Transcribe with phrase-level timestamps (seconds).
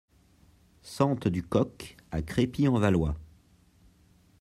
[0.81, 3.13] Sente du Coq à Crépy-en-Valois